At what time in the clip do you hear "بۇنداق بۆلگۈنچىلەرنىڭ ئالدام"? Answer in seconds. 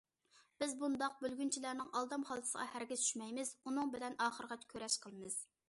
0.83-2.25